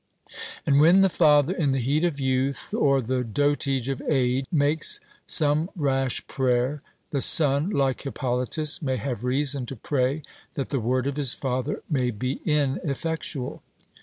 [0.65, 4.99] And when the father, in the heat of youth or the dotage of age, makes
[5.27, 6.81] some rash prayer,
[7.11, 10.23] the son, like Hippolytus, may have reason to pray
[10.55, 13.61] that the word of his father may be ineffectual.